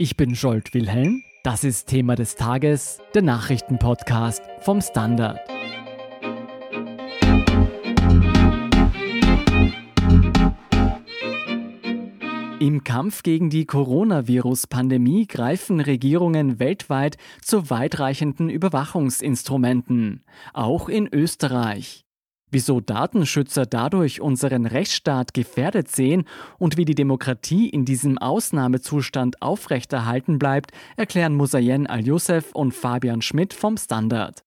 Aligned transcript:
Ich 0.00 0.16
bin 0.16 0.36
Scholt 0.36 0.74
Wilhelm. 0.74 1.24
Das 1.42 1.64
ist 1.64 1.88
Thema 1.88 2.14
des 2.14 2.36
Tages, 2.36 3.00
der 3.16 3.22
Nachrichtenpodcast 3.22 4.40
vom 4.60 4.80
Standard. 4.80 5.40
Im 12.60 12.84
Kampf 12.84 13.24
gegen 13.24 13.50
die 13.50 13.66
Coronavirus-Pandemie 13.66 15.26
greifen 15.26 15.80
Regierungen 15.80 16.60
weltweit 16.60 17.16
zu 17.42 17.68
weitreichenden 17.68 18.50
Überwachungsinstrumenten, 18.50 20.22
auch 20.52 20.88
in 20.88 21.08
Österreich. 21.12 22.07
Wieso 22.50 22.80
Datenschützer 22.80 23.66
dadurch 23.66 24.20
unseren 24.20 24.64
Rechtsstaat 24.64 25.34
gefährdet 25.34 25.90
sehen 25.90 26.24
und 26.58 26.76
wie 26.76 26.86
die 26.86 26.94
Demokratie 26.94 27.68
in 27.68 27.84
diesem 27.84 28.16
Ausnahmezustand 28.16 29.42
aufrechterhalten 29.42 30.38
bleibt, 30.38 30.72
erklären 30.96 31.34
Musayen 31.34 31.86
Al-Youssef 31.86 32.52
und 32.52 32.72
Fabian 32.72 33.20
Schmidt 33.20 33.52
vom 33.52 33.76
Standard. 33.76 34.44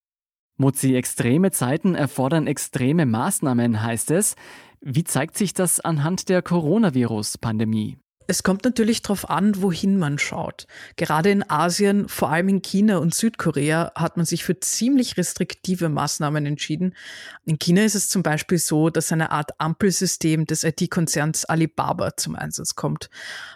Muzi, 0.58 0.96
extreme 0.96 1.52
Zeiten 1.52 1.96
erfordern 1.96 2.48
extreme 2.48 3.06
Maßnahmen, 3.06 3.82
heißt 3.82 4.12
es. 4.12 4.36
Wie 4.80 5.04
zeigt 5.04 5.38
sich 5.38 5.54
das 5.54 5.80
anhand 5.80 6.30
der 6.30 6.42
Coronavirus-Pandemie? 6.42 7.98
Es 8.32 8.44
kommt 8.44 8.64
natürlich 8.64 9.02
darauf 9.02 9.30
an, 9.30 9.62
wohin 9.62 10.00
man 10.00 10.18
schaut. 10.18 10.66
Gerade 10.96 11.32
in 11.32 11.50
Asien, 11.50 12.08
vor 12.08 12.30
allem 12.30 12.48
in 12.48 12.62
China 12.62 13.00
und 13.00 13.14
Südkorea, 13.14 13.92
hat 13.94 14.16
man 14.16 14.26
sich 14.26 14.46
für 14.46 14.58
ziemlich 14.58 15.18
restriktive 15.18 15.90
Maßnahmen 15.90 16.46
entschieden. 16.46 16.96
In 17.44 17.60
China 17.60 17.84
ist 17.84 17.96
es 17.96 18.08
zum 18.08 18.24
Beispiel 18.24 18.58
so, 18.58 18.90
dass 18.90 19.12
eine 19.12 19.32
Art 19.32 19.60
Ampelsystem 19.60 20.46
des 20.46 20.64
IT-Konzerns 20.64 21.44
Alibaba 21.44 22.16
zum 22.16 22.38
Einsatz 22.38 22.76
kommt. 22.76 23.10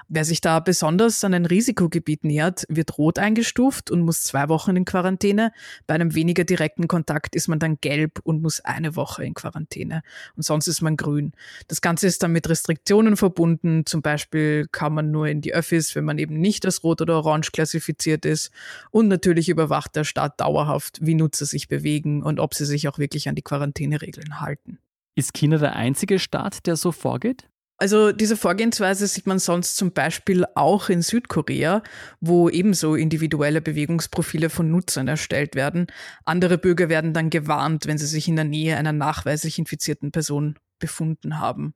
Wer 0.08 0.24
sich 0.24 0.40
da 0.40 0.60
besonders 0.60 1.24
an 1.24 1.34
ein 1.34 1.46
Risikogebiet 1.46 2.24
nähert, 2.24 2.66
wird 2.70 2.98
rot 3.00 3.18
eingestuft 3.18 3.90
und 3.90 4.02
muss 4.02 4.24
zwei 4.24 4.50
Wochen 4.50 4.76
in 4.76 4.86
Quarantäne. 4.86 5.52
Bei 5.88 5.96
einem 5.96 6.14
weniger 6.14 6.44
direkten 6.44 6.88
Kontakt 6.88 7.36
ist 7.36 7.48
man 7.48 7.58
dann 7.58 7.80
gelb 7.82 8.20
und 8.24 8.44
muss 8.44 8.60
eine 8.62 8.96
Woche 8.96 9.26
in 9.26 9.34
Quarantäne. 9.34 10.04
Und 10.36 10.44
sonst 10.44 10.68
ist 10.68 10.82
man 10.82 10.96
grün. 10.96 11.32
Das 11.68 11.82
Ganze 11.82 12.06
ist 12.06 12.22
dann 12.22 12.32
mit 12.32 12.48
Restriktionen 12.48 13.18
verbunden, 13.18 13.88
zum 13.88 14.04
Beispiel 14.04 14.68
kann 14.72 14.94
man 14.94 15.10
nur 15.10 15.28
in 15.28 15.42
die 15.42 15.56
Öffis, 15.56 15.96
wenn 15.96 16.06
man 16.06 16.20
eben 16.20 16.40
nicht 16.40 16.66
als 16.66 16.84
rot 16.84 17.02
oder 17.02 17.16
orange 17.16 17.52
klassifiziert 17.52 18.26
ist. 18.26 18.52
Und 18.92 19.08
natürlich 19.08 19.50
überwacht 19.50 19.96
der 19.96 20.04
Staat 20.04 20.40
dauerhaft, 20.40 21.00
wie 21.02 21.16
Nutzer 21.16 21.48
sich 21.48 21.68
bewegen 21.68 22.22
und 22.22 22.40
ob 22.40 22.54
sie 22.54 22.66
sich 22.66 22.88
auch 22.88 23.00
wirklich 23.00 23.28
an 23.28 23.36
die 23.36 23.42
Quarantäneregeln 23.42 24.40
halten. 24.40 24.78
Ist 25.16 25.34
China 25.34 25.58
der 25.58 25.76
einzige 25.76 26.20
Staat, 26.20 26.68
der 26.68 26.76
so 26.76 26.92
vorgeht? 26.92 27.48
Also 27.78 28.14
diese 28.14 28.38
Vorgehensweise 28.38 29.06
sieht 29.06 29.28
man 29.28 29.38
sonst 29.38 29.76
zum 29.76 29.92
Beispiel 29.92 30.46
auch 30.56 30.88
in 30.88 31.02
Südkorea, 31.02 31.84
wo 32.22 32.50
ebenso 32.50 32.96
individuelle 32.96 33.62
Bewegungsprofile 33.62 34.50
von 34.50 34.72
Nutzern 34.72 35.10
erstellt 35.10 35.56
werden. 35.56 35.88
Andere 36.24 36.58
Bürger 36.58 36.88
werden 36.88 37.14
dann 37.14 37.30
gewarnt, 37.30 37.86
wenn 37.86 37.98
sie 37.98 38.08
sich 38.08 38.30
in 38.30 38.38
der 38.38 38.46
Nähe 38.46 38.78
einer 38.78 38.94
nachweislich 38.94 39.60
infizierten 39.60 40.12
Person 40.12 40.58
befunden 40.80 41.40
haben. 41.40 41.74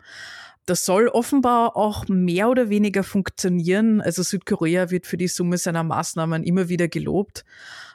Das 0.66 0.86
soll 0.86 1.08
offenbar 1.08 1.76
auch 1.76 2.08
mehr 2.08 2.50
oder 2.50 2.70
weniger 2.70 3.04
funktionieren. 3.04 4.02
Also 4.02 4.22
Südkorea 4.22 4.92
wird 4.92 5.08
für 5.08 5.18
die 5.18 5.28
Summe 5.28 5.58
seiner 5.58 5.84
Maßnahmen 5.84 6.44
immer 6.44 6.70
wieder 6.70 6.88
gelobt. 6.88 7.44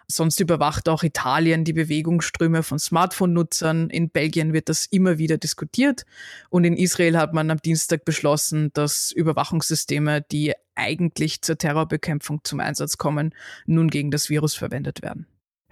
Sonst 0.06 0.40
überwacht 0.40 0.88
auch 0.88 1.02
Italien 1.02 1.64
die 1.64 1.72
Bewegungsströme 1.72 2.62
von 2.62 2.78
Smartphone-Nutzern. 2.78 3.90
In 3.90 4.10
Belgien 4.10 4.52
wird 4.52 4.68
das 4.68 4.86
immer 4.86 5.18
wieder 5.18 5.38
diskutiert. 5.38 6.04
Und 6.50 6.64
in 6.64 6.76
Israel 6.76 7.16
hat 7.16 7.32
man 7.32 7.50
am 7.50 7.58
Dienstag 7.58 8.04
beschlossen, 8.04 8.70
dass 8.74 9.12
Überwachungssysteme, 9.12 10.20
die 10.20 10.52
eigentlich 10.74 11.42
zur 11.42 11.56
Terrorbekämpfung 11.56 12.40
zum 12.44 12.60
Einsatz 12.60 12.98
kommen, 12.98 13.34
nun 13.66 13.88
gegen 13.88 14.10
das 14.10 14.28
Virus 14.28 14.54
verwendet 14.54 15.02
werden. 15.02 15.26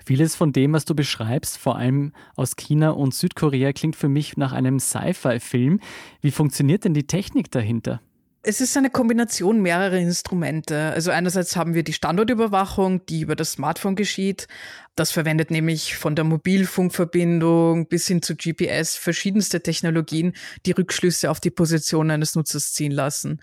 Vieles 0.05 0.35
von 0.35 0.53
dem, 0.53 0.73
was 0.73 0.85
du 0.85 0.95
beschreibst, 0.95 1.59
vor 1.59 1.77
allem 1.77 2.13
aus 2.37 2.57
China 2.57 2.91
und 2.91 3.15
Südkorea, 3.15 3.73
klingt 3.73 3.97
für 3.97 4.09
mich 4.09 4.37
nach 4.37 4.53
einem 4.53 4.79
Sci-Fi-Film. 4.81 5.81
Wie 6.21 6.31
funktioniert 6.31 6.85
denn 6.85 6.95
die 6.95 7.07
Technik 7.07 7.51
dahinter? 7.51 8.01
Es 8.45 8.61
ist 8.61 8.77
eine 8.77 8.91
Kombination 8.91 9.63
mehrerer 9.63 9.99
Instrumente. 9.99 10.91
Also 10.91 11.13
einerseits 11.13 11.55
haben 11.55 11.75
wir 11.75 11.85
die 11.85 11.93
Standortüberwachung, 11.93 13.07
die 13.07 13.21
über 13.21 13.37
das 13.37 13.53
Smartphone 13.53 13.95
geschieht. 13.95 14.49
Das 14.97 15.13
verwendet 15.13 15.53
nämlich 15.53 15.95
von 15.97 16.17
der 16.17 16.25
Mobilfunkverbindung 16.25 17.87
bis 17.87 18.09
hin 18.09 18.21
zu 18.21 18.35
GPS 18.35 18.97
verschiedenste 18.97 19.63
Technologien, 19.63 20.33
die 20.67 20.73
Rückschlüsse 20.73 21.31
auf 21.31 21.39
die 21.39 21.51
Position 21.51 22.11
eines 22.11 22.35
Nutzers 22.35 22.73
ziehen 22.73 22.91
lassen. 22.91 23.41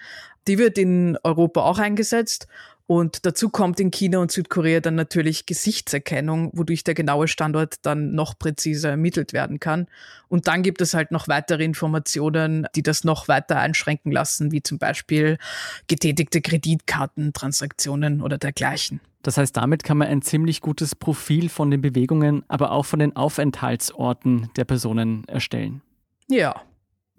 Die 0.49 0.57
wird 0.57 0.77
in 0.77 1.17
Europa 1.23 1.61
auch 1.61 1.79
eingesetzt 1.79 2.47
und 2.89 3.27
dazu 3.27 3.49
kommt 3.49 3.79
in 3.79 3.91
China 3.91 4.17
und 4.17 4.31
Südkorea 4.31 4.79
dann 4.79 4.95
natürlich 4.95 5.45
Gesichtserkennung, 5.45 6.49
wodurch 6.55 6.83
der 6.83 6.95
genaue 6.95 7.27
Standort 7.27 7.75
dann 7.83 8.15
noch 8.15 8.39
präziser 8.39 8.89
ermittelt 8.89 9.31
werden 9.31 9.59
kann. 9.59 9.85
Und 10.27 10.47
dann 10.47 10.63
gibt 10.63 10.81
es 10.81 10.95
halt 10.95 11.11
noch 11.11 11.27
weitere 11.27 11.63
Informationen, 11.63 12.65
die 12.75 12.81
das 12.81 13.03
noch 13.03 13.27
weiter 13.27 13.59
einschränken 13.59 14.11
lassen, 14.11 14.51
wie 14.51 14.63
zum 14.63 14.79
Beispiel 14.79 15.37
getätigte 15.85 16.41
Kreditkartentransaktionen 16.41 18.23
oder 18.23 18.39
dergleichen. 18.39 19.01
Das 19.21 19.37
heißt, 19.37 19.55
damit 19.55 19.83
kann 19.83 19.99
man 19.99 20.07
ein 20.07 20.23
ziemlich 20.23 20.59
gutes 20.59 20.95
Profil 20.95 21.49
von 21.49 21.69
den 21.69 21.81
Bewegungen, 21.83 22.43
aber 22.47 22.71
auch 22.71 22.87
von 22.87 22.97
den 22.97 23.15
Aufenthaltsorten 23.15 24.49
der 24.55 24.65
Personen 24.65 25.25
erstellen. 25.27 25.83
Ja. 26.27 26.59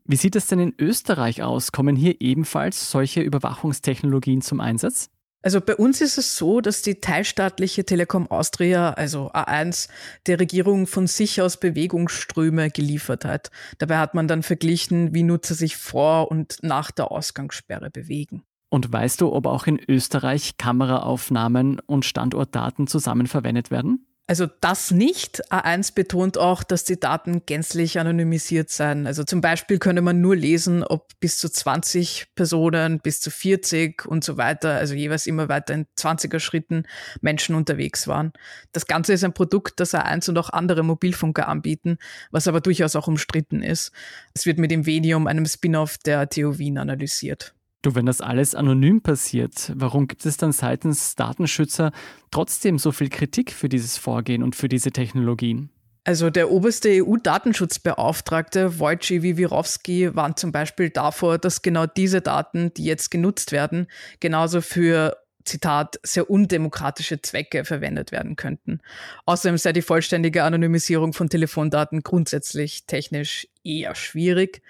Wie 0.04 0.16
sieht 0.16 0.34
es 0.34 0.48
denn 0.48 0.58
in 0.58 0.74
Österreich 0.80 1.44
aus? 1.44 1.70
Kommen 1.70 1.94
hier 1.94 2.20
ebenfalls 2.20 2.90
solche 2.90 3.20
Überwachungstechnologien 3.20 4.42
zum 4.42 4.58
Einsatz? 4.58 5.10
Also 5.42 5.60
bei 5.62 5.74
uns 5.74 6.02
ist 6.02 6.18
es 6.18 6.36
so, 6.36 6.60
dass 6.60 6.82
die 6.82 7.00
teilstaatliche 7.00 7.84
Telekom 7.84 8.30
Austria, 8.30 8.90
also 8.90 9.30
A1, 9.32 9.88
der 10.26 10.38
Regierung 10.38 10.86
von 10.86 11.06
sich 11.06 11.40
aus 11.40 11.56
Bewegungsströme 11.56 12.70
geliefert 12.70 13.24
hat. 13.24 13.50
Dabei 13.78 13.98
hat 13.98 14.14
man 14.14 14.28
dann 14.28 14.42
verglichen, 14.42 15.14
wie 15.14 15.22
Nutzer 15.22 15.54
sich 15.54 15.76
vor 15.76 16.30
und 16.30 16.58
nach 16.62 16.90
der 16.90 17.10
Ausgangssperre 17.10 17.90
bewegen. 17.90 18.42
Und 18.68 18.92
weißt 18.92 19.22
du, 19.22 19.32
ob 19.32 19.46
auch 19.46 19.66
in 19.66 19.80
Österreich 19.88 20.58
Kameraaufnahmen 20.58 21.80
und 21.80 22.04
Standortdaten 22.04 22.86
zusammen 22.86 23.26
verwendet 23.26 23.70
werden? 23.70 24.06
Also 24.30 24.46
das 24.60 24.92
nicht. 24.92 25.42
A1 25.50 25.92
betont 25.92 26.38
auch, 26.38 26.62
dass 26.62 26.84
die 26.84 27.00
Daten 27.00 27.42
gänzlich 27.46 27.98
anonymisiert 27.98 28.70
seien. 28.70 29.08
Also 29.08 29.24
zum 29.24 29.40
Beispiel 29.40 29.80
könne 29.80 30.02
man 30.02 30.20
nur 30.20 30.36
lesen, 30.36 30.84
ob 30.84 31.08
bis 31.18 31.38
zu 31.38 31.48
20 31.48 32.28
Personen, 32.36 33.00
bis 33.00 33.20
zu 33.20 33.32
40 33.32 34.06
und 34.06 34.22
so 34.22 34.36
weiter, 34.36 34.74
also 34.74 34.94
jeweils 34.94 35.26
immer 35.26 35.48
weiter 35.48 35.74
in 35.74 35.86
20er 35.98 36.38
Schritten 36.38 36.84
Menschen 37.20 37.56
unterwegs 37.56 38.06
waren. 38.06 38.32
Das 38.70 38.86
Ganze 38.86 39.14
ist 39.14 39.24
ein 39.24 39.32
Produkt, 39.32 39.80
das 39.80 39.94
A1 39.94 40.28
und 40.28 40.38
auch 40.38 40.50
andere 40.50 40.84
Mobilfunker 40.84 41.48
anbieten, 41.48 41.98
was 42.30 42.46
aber 42.46 42.60
durchaus 42.60 42.94
auch 42.94 43.08
umstritten 43.08 43.64
ist. 43.64 43.90
Es 44.32 44.46
wird 44.46 44.60
mit 44.60 44.70
dem 44.70 44.86
Venium, 44.86 45.26
einem 45.26 45.44
Spin-off 45.44 45.98
der 45.98 46.28
TU 46.28 46.56
Wien, 46.56 46.78
analysiert. 46.78 47.52
Du, 47.82 47.94
wenn 47.94 48.04
das 48.04 48.20
alles 48.20 48.54
anonym 48.54 49.00
passiert, 49.00 49.72
warum 49.74 50.06
gibt 50.06 50.26
es 50.26 50.36
dann 50.36 50.52
seitens 50.52 51.14
Datenschützer 51.14 51.92
trotzdem 52.30 52.78
so 52.78 52.92
viel 52.92 53.08
Kritik 53.08 53.52
für 53.52 53.70
dieses 53.70 53.96
Vorgehen 53.96 54.42
und 54.42 54.54
für 54.54 54.68
diese 54.68 54.90
Technologien? 54.90 55.70
Also 56.04 56.28
der 56.30 56.50
oberste 56.50 56.88
EU-Datenschutzbeauftragte 56.90 58.78
Wojciech 58.78 59.22
Wiwirowski 59.22 60.14
warnt 60.14 60.38
zum 60.38 60.52
Beispiel 60.52 60.90
davor, 60.90 61.38
dass 61.38 61.62
genau 61.62 61.86
diese 61.86 62.20
Daten, 62.20 62.72
die 62.74 62.84
jetzt 62.84 63.10
genutzt 63.10 63.52
werden, 63.52 63.86
genauso 64.18 64.60
für 64.60 65.16
Zitat, 65.44 65.98
sehr 66.02 66.28
undemokratische 66.28 67.22
Zwecke 67.22 67.64
verwendet 67.64 68.12
werden 68.12 68.36
könnten. 68.36 68.80
Außerdem 69.24 69.56
sei 69.56 69.72
die 69.72 69.82
vollständige 69.82 70.44
Anonymisierung 70.44 71.12
von 71.12 71.28
Telefondaten 71.28 72.02
grundsätzlich 72.02 72.86
technisch 72.86 73.48
eher 73.64 73.94
schwierig 73.94 74.62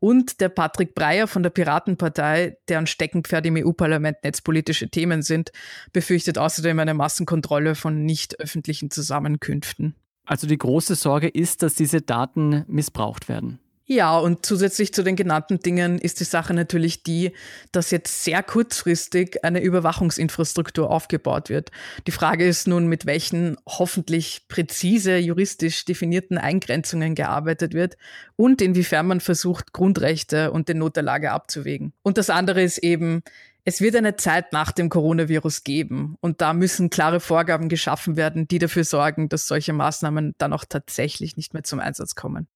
und 0.00 0.40
der 0.40 0.48
Patrick 0.48 0.94
Breyer 0.94 1.26
von 1.26 1.42
der 1.42 1.50
Piratenpartei, 1.50 2.56
deren 2.68 2.86
Steckenpferd 2.86 3.46
im 3.46 3.56
EU-Parlament 3.56 4.18
netzpolitische 4.22 4.88
Themen 4.88 5.22
sind, 5.22 5.52
befürchtet 5.92 6.38
außerdem 6.38 6.78
eine 6.78 6.94
Massenkontrolle 6.94 7.74
von 7.74 8.04
nicht 8.04 8.40
öffentlichen 8.40 8.90
Zusammenkünften. 8.90 9.94
Also 10.24 10.46
die 10.46 10.58
große 10.58 10.94
Sorge 10.94 11.28
ist, 11.28 11.62
dass 11.62 11.74
diese 11.74 12.02
Daten 12.02 12.64
missbraucht 12.68 13.28
werden. 13.28 13.60
Ja, 13.90 14.18
und 14.18 14.44
zusätzlich 14.44 14.92
zu 14.92 15.02
den 15.02 15.16
genannten 15.16 15.60
Dingen 15.60 15.98
ist 15.98 16.20
die 16.20 16.24
Sache 16.24 16.52
natürlich 16.52 17.04
die, 17.04 17.32
dass 17.72 17.90
jetzt 17.90 18.22
sehr 18.22 18.42
kurzfristig 18.42 19.42
eine 19.44 19.62
Überwachungsinfrastruktur 19.62 20.90
aufgebaut 20.90 21.48
wird. 21.48 21.70
Die 22.06 22.10
Frage 22.10 22.46
ist 22.46 22.68
nun, 22.68 22.86
mit 22.86 23.06
welchen 23.06 23.56
hoffentlich 23.66 24.42
präzise 24.48 25.16
juristisch 25.16 25.86
definierten 25.86 26.36
Eingrenzungen 26.36 27.14
gearbeitet 27.14 27.72
wird 27.72 27.96
und 28.36 28.60
inwiefern 28.60 29.06
man 29.06 29.20
versucht, 29.20 29.72
Grundrechte 29.72 30.52
und 30.52 30.68
den 30.68 30.76
Not 30.76 30.96
der 30.96 31.02
Lage 31.04 31.32
abzuwägen. 31.32 31.94
Und 32.02 32.18
das 32.18 32.28
andere 32.28 32.62
ist 32.62 32.76
eben, 32.76 33.22
es 33.64 33.80
wird 33.80 33.96
eine 33.96 34.16
Zeit 34.16 34.52
nach 34.52 34.70
dem 34.70 34.90
Coronavirus 34.90 35.64
geben 35.64 36.18
und 36.20 36.42
da 36.42 36.52
müssen 36.52 36.90
klare 36.90 37.20
Vorgaben 37.20 37.70
geschaffen 37.70 38.18
werden, 38.18 38.48
die 38.48 38.58
dafür 38.58 38.84
sorgen, 38.84 39.30
dass 39.30 39.46
solche 39.46 39.72
Maßnahmen 39.72 40.34
dann 40.36 40.52
auch 40.52 40.66
tatsächlich 40.68 41.38
nicht 41.38 41.54
mehr 41.54 41.64
zum 41.64 41.80
Einsatz 41.80 42.14
kommen. 42.14 42.48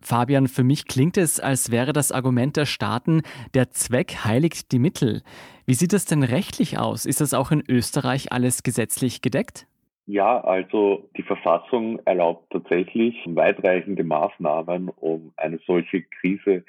Fabian, 0.00 0.48
für 0.48 0.64
mich 0.64 0.86
klingt 0.86 1.16
es, 1.16 1.40
als 1.40 1.70
wäre 1.70 1.92
das 1.92 2.12
Argument 2.12 2.56
der 2.56 2.66
Staaten, 2.66 3.22
der 3.54 3.70
Zweck 3.70 4.24
heiligt 4.24 4.72
die 4.72 4.78
Mittel. 4.78 5.22
Wie 5.66 5.74
sieht 5.74 5.92
es 5.92 6.04
denn 6.04 6.22
rechtlich 6.22 6.78
aus? 6.78 7.06
Ist 7.06 7.20
das 7.20 7.32
auch 7.32 7.50
in 7.50 7.62
Österreich 7.66 8.32
alles 8.32 8.62
gesetzlich 8.62 9.22
gedeckt? 9.22 9.66
Ja, 10.06 10.42
also 10.42 11.08
die 11.16 11.22
Verfassung 11.22 11.98
erlaubt 12.04 12.50
tatsächlich 12.50 13.16
weitreichende 13.26 14.04
Maßnahmen, 14.04 14.90
um 14.90 15.32
eine 15.36 15.58
solche 15.66 16.02
Krise 16.02 16.64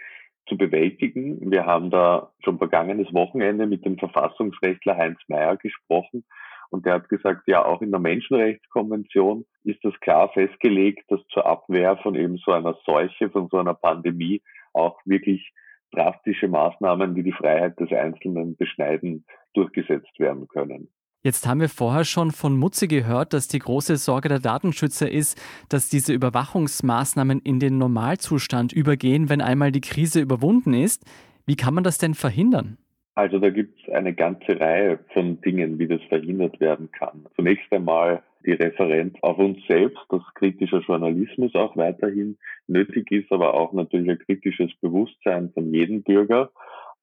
zu 0.48 0.58
bewältigen. 0.58 1.52
Wir 1.52 1.66
haben 1.66 1.90
da 1.90 2.32
schon 2.44 2.58
vergangenes 2.58 3.14
Wochenende 3.14 3.66
mit 3.66 3.84
dem 3.84 3.98
Verfassungsrechtler 3.98 4.96
Heinz 4.98 5.20
Mayer 5.28 5.58
gesprochen 5.58 6.24
und 6.70 6.86
der 6.86 6.96
hat 6.96 7.10
gesagt, 7.10 7.44
ja, 7.48 7.64
auch 7.66 7.82
in 7.82 7.92
der 7.92 8.00
Menschenrechtskonvention 8.00 9.46
ist 9.64 9.84
das 9.84 9.94
klar 10.02 10.30
festgelegt, 10.30 11.04
dass 11.10 11.20
zur 11.34 11.46
Abwehr 11.46 11.98
von 11.98 12.16
eben 12.16 12.38
so 12.38 12.52
einer 12.52 12.78
Seuche, 12.86 13.30
von 13.30 13.48
so 13.50 13.58
einer 13.58 13.74
Pandemie 13.74 14.42
auch 14.74 15.00
wirklich 15.06 15.52
drastische 15.92 16.48
Maßnahmen, 16.48 17.16
die 17.16 17.24
die 17.24 17.32
Freiheit 17.32 17.80
des 17.80 17.92
Einzelnen 17.92 18.56
beschneiden, 18.58 19.26
durchgesetzt 19.54 20.20
werden 20.20 20.48
können. 20.48 20.90
Jetzt 21.24 21.48
haben 21.48 21.60
wir 21.60 21.70
vorher 21.70 22.06
schon 22.06 22.30
von 22.30 22.56
Mutze 22.56 22.88
gehört, 22.88 23.34
dass 23.34 23.48
die 23.48 23.58
große 23.58 23.98
Sorge 23.98 24.30
der 24.30 24.40
Datenschützer 24.40 25.10
ist, 25.10 25.42
dass 25.70 25.90
diese 25.90 26.14
Überwachungsmaßnahmen 26.14 27.40
in 27.40 27.60
den 27.60 27.80
Normalzustand 27.80 28.74
übergehen, 28.74 29.28
wenn 29.28 29.42
einmal 29.42 29.72
die 29.72 29.82
Krise 29.82 30.22
überwunden 30.22 30.76
ist. 30.76 31.04
Wie 31.48 31.56
kann 31.56 31.74
man 31.74 31.84
das 31.84 31.98
denn 31.98 32.14
verhindern? 32.14 32.78
Also 33.16 33.40
da 33.40 33.50
gibt 33.50 33.80
es 33.80 33.94
eine 33.94 34.14
ganze 34.14 34.60
Reihe 34.60 35.00
von 35.14 35.40
Dingen, 35.42 35.80
wie 35.80 35.88
das 35.88 36.02
verhindert 36.10 36.60
werden 36.60 36.92
kann. 36.92 37.26
Zunächst 37.36 37.72
einmal 37.72 38.24
die 38.46 38.52
Referenz 38.52 39.16
auf 39.22 39.38
uns 39.38 39.58
selbst, 39.68 39.98
dass 40.10 40.22
kritischer 40.36 40.82
Journalismus 40.82 41.56
auch 41.56 41.76
weiterhin 41.78 42.38
nötig 42.68 43.10
ist, 43.12 43.32
aber 43.32 43.54
auch 43.54 43.74
natürlich 43.74 44.10
ein 44.10 44.20
kritisches 44.20 44.72
Bewusstsein 44.82 45.52
von 45.54 45.74
jedem 45.74 46.04
Bürger 46.04 46.52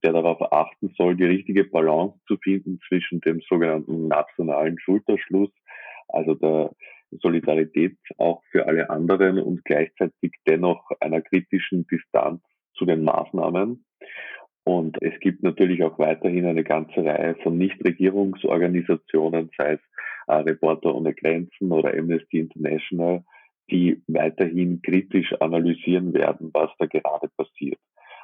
der 0.02 0.12
darauf 0.12 0.52
achten 0.52 0.92
soll, 0.96 1.16
die 1.16 1.24
richtige 1.24 1.64
Balance 1.64 2.18
zu 2.26 2.36
finden 2.36 2.80
zwischen 2.88 3.20
dem 3.20 3.40
sogenannten 3.48 4.08
nationalen 4.08 4.78
Schulterschluss, 4.78 5.50
also 6.08 6.34
der 6.34 6.70
Solidarität 7.20 7.96
auch 8.18 8.42
für 8.50 8.66
alle 8.66 8.90
anderen 8.90 9.38
und 9.38 9.64
gleichzeitig 9.64 10.32
dennoch 10.46 10.90
einer 11.00 11.20
kritischen 11.20 11.86
Distanz 11.86 12.42
zu 12.74 12.84
den 12.84 13.04
Maßnahmen. 13.04 13.84
Und 14.64 15.00
es 15.02 15.18
gibt 15.20 15.42
natürlich 15.42 15.82
auch 15.82 15.98
weiterhin 15.98 16.46
eine 16.46 16.62
ganze 16.62 17.04
Reihe 17.04 17.34
von 17.42 17.58
Nichtregierungsorganisationen, 17.58 19.50
sei 19.56 19.72
es 19.74 19.80
äh, 20.28 20.34
Reporter 20.34 20.94
ohne 20.94 21.14
Grenzen 21.14 21.72
oder 21.72 21.92
Amnesty 21.96 22.38
International, 22.38 23.24
die 23.70 24.02
weiterhin 24.06 24.80
kritisch 24.82 25.32
analysieren 25.40 26.14
werden, 26.14 26.50
was 26.52 26.70
da 26.78 26.86
gerade 26.86 27.28
passiert. 27.36 27.78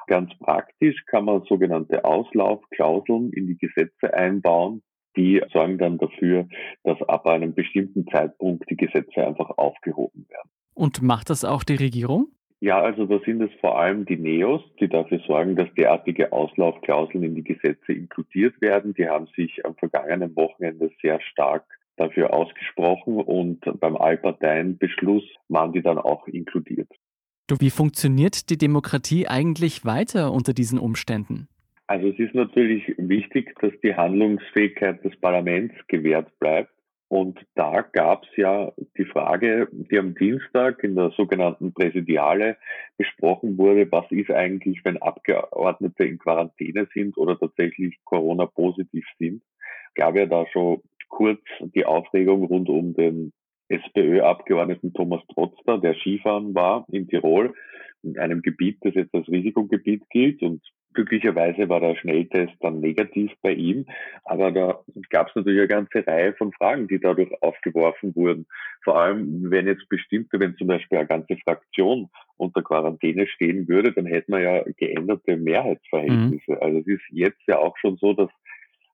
Ganz 0.07 0.31
praktisch 0.39 1.05
kann 1.05 1.25
man 1.25 1.43
sogenannte 1.43 2.03
Auslaufklauseln 2.05 3.31
in 3.31 3.47
die 3.47 3.57
Gesetze 3.57 4.13
einbauen. 4.13 4.81
Die 5.15 5.41
sorgen 5.51 5.77
dann 5.77 5.97
dafür, 5.97 6.47
dass 6.83 7.01
ab 7.03 7.27
einem 7.27 7.53
bestimmten 7.53 8.07
Zeitpunkt 8.07 8.69
die 8.69 8.77
Gesetze 8.77 9.27
einfach 9.27 9.49
aufgehoben 9.57 10.25
werden. 10.29 10.49
Und 10.73 11.01
macht 11.01 11.29
das 11.29 11.43
auch 11.43 11.63
die 11.63 11.75
Regierung? 11.75 12.27
Ja, 12.61 12.81
also 12.81 13.05
da 13.05 13.19
sind 13.25 13.41
es 13.41 13.51
vor 13.61 13.79
allem 13.79 14.05
die 14.05 14.17
NEOS, 14.17 14.61
die 14.81 14.89
dafür 14.89 15.19
sorgen, 15.19 15.55
dass 15.55 15.73
derartige 15.75 16.33
Auslaufklauseln 16.33 17.23
in 17.23 17.35
die 17.35 17.43
Gesetze 17.43 17.93
inkludiert 17.93 18.59
werden. 18.61 18.93
Die 18.93 19.07
haben 19.07 19.27
sich 19.35 19.65
am 19.65 19.75
vergangenen 19.75 20.35
Wochenende 20.35 20.91
sehr 21.01 21.21
stark 21.21 21.63
dafür 21.95 22.33
ausgesprochen 22.33 23.15
und 23.15 23.61
beim 23.79 23.95
Allparteienbeschluss 23.95 25.23
waren 25.47 25.71
die 25.71 25.81
dann 25.81 25.97
auch 25.97 26.27
inkludiert. 26.27 26.89
Wie 27.59 27.69
funktioniert 27.69 28.49
die 28.49 28.57
Demokratie 28.57 29.27
eigentlich 29.27 29.85
weiter 29.85 30.31
unter 30.31 30.53
diesen 30.53 30.79
Umständen? 30.79 31.47
Also 31.87 32.07
es 32.09 32.19
ist 32.19 32.35
natürlich 32.35 32.93
wichtig, 32.97 33.55
dass 33.61 33.71
die 33.83 33.95
Handlungsfähigkeit 33.95 35.03
des 35.03 35.15
Parlaments 35.19 35.73
gewährt 35.87 36.37
bleibt. 36.39 36.71
Und 37.09 37.43
da 37.55 37.81
gab 37.81 38.23
es 38.23 38.29
ja 38.37 38.71
die 38.95 39.05
Frage, 39.05 39.67
die 39.71 39.97
am 39.97 40.13
Dienstag 40.13 40.83
in 40.83 40.95
der 40.95 41.09
sogenannten 41.17 41.73
Präsidiale 41.73 42.55
besprochen 42.97 43.57
wurde, 43.57 43.91
was 43.91 44.05
ist 44.11 44.29
eigentlich, 44.29 44.85
wenn 44.85 45.01
Abgeordnete 45.01 46.03
in 46.05 46.19
Quarantäne 46.19 46.87
sind 46.93 47.17
oder 47.17 47.37
tatsächlich 47.37 47.97
Corona-positiv 48.05 49.05
sind. 49.17 49.41
Gab 49.95 50.15
ja 50.15 50.27
da 50.27 50.45
schon 50.53 50.83
kurz 51.07 51.41
die 51.59 51.83
Aufregung 51.83 52.43
rund 52.43 52.69
um 52.69 52.93
den 52.93 53.33
SPÖ-Abgeordneten 53.69 54.93
Thomas 54.93 55.21
Trotzter, 55.33 55.77
der 55.77 55.95
Skifahren 55.95 56.53
war 56.55 56.85
in 56.91 57.07
Tirol, 57.07 57.53
in 58.03 58.17
einem 58.17 58.41
Gebiet, 58.41 58.77
das 58.81 58.95
jetzt 58.95 59.13
als 59.13 59.27
Risikogebiet 59.27 60.03
gilt. 60.09 60.41
Und 60.41 60.61
glücklicherweise 60.93 61.69
war 61.69 61.79
der 61.79 61.95
Schnelltest 61.95 62.53
dann 62.61 62.79
negativ 62.79 63.31
bei 63.41 63.53
ihm. 63.53 63.85
Aber 64.23 64.51
da 64.51 64.83
gab 65.09 65.29
es 65.29 65.35
natürlich 65.35 65.59
eine 65.59 65.67
ganze 65.67 66.05
Reihe 66.05 66.33
von 66.33 66.51
Fragen, 66.53 66.87
die 66.87 66.99
dadurch 66.99 67.29
aufgeworfen 67.41 68.15
wurden. 68.15 68.47
Vor 68.83 68.99
allem, 68.99 69.51
wenn 69.51 69.67
jetzt 69.67 69.87
bestimmte, 69.89 70.39
wenn 70.39 70.55
zum 70.55 70.67
Beispiel 70.67 70.97
eine 70.97 71.07
ganze 71.07 71.37
Fraktion 71.37 72.09
unter 72.37 72.63
Quarantäne 72.63 73.27
stehen 73.27 73.67
würde, 73.67 73.91
dann 73.91 74.05
hätten 74.05 74.31
wir 74.31 74.41
ja 74.41 74.63
geänderte 74.77 75.37
Mehrheitsverhältnisse. 75.37 76.53
Mhm. 76.53 76.57
Also 76.59 76.79
es 76.79 76.87
ist 76.87 77.03
jetzt 77.11 77.41
ja 77.47 77.59
auch 77.59 77.77
schon 77.77 77.97
so, 77.97 78.13
dass 78.13 78.29